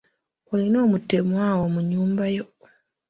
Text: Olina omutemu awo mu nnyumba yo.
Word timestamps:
Olina 0.53 0.77
omutemu 0.85 1.33
awo 1.47 1.65
mu 1.73 1.79
nnyumba 1.83 2.25
yo. 2.35 2.45